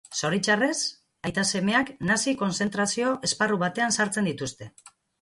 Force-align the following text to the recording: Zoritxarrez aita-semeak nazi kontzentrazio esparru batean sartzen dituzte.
Zoritxarrez 0.19 0.77
aita-semeak 1.31 1.93
nazi 2.13 2.35
kontzentrazio 2.41 3.15
esparru 3.31 3.63
batean 3.69 3.99
sartzen 4.01 4.35
dituzte. 4.35 4.75